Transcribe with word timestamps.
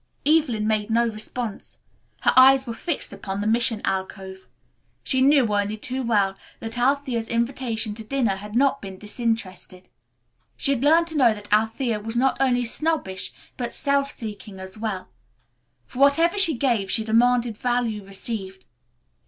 Evelyn 0.25 0.65
made 0.65 0.89
no 0.89 1.07
response. 1.07 1.77
Her 2.21 2.33
eyes 2.35 2.65
were 2.65 2.73
fixed 2.73 3.13
upon 3.13 3.39
the 3.39 3.45
mission 3.45 3.81
alcove. 3.85 4.47
She 5.03 5.21
knew, 5.21 5.53
only 5.53 5.77
too 5.77 6.01
well, 6.01 6.35
that 6.59 6.75
Althea's 6.75 7.27
invitation 7.29 7.93
to 7.93 8.03
dinner 8.03 8.37
had 8.37 8.55
not 8.55 8.81
been 8.81 8.97
disinterested. 8.97 9.89
She 10.57 10.71
had 10.73 10.83
learned 10.83 11.05
to 11.09 11.15
know 11.17 11.35
that 11.35 11.53
Althea 11.53 11.99
was 11.99 12.17
not 12.17 12.35
only 12.39 12.65
snobbish, 12.65 13.31
but 13.57 13.71
self 13.71 14.09
seeking 14.09 14.59
as 14.59 14.75
well. 14.75 15.09
For 15.85 15.99
whatever 15.99 16.39
she 16.39 16.55
gave 16.57 16.89
she 16.89 17.03
demanded 17.03 17.55
value 17.55 18.03
received. 18.03 18.65